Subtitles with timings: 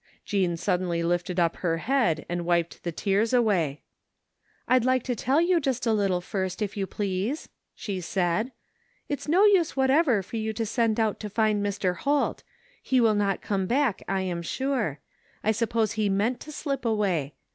[0.25, 3.83] Jean suddenly lifted up her head and wiped the tears away."
[4.67, 8.51] Fd like to tell you just a little first, if you please," she said."
[9.09, 11.97] It's no use whatever for you to send out to find Mr.
[11.97, 12.41] Holt
[12.81, 14.99] He will not come back, I am sure.
[15.43, 17.35] I suppose he meant to slip away.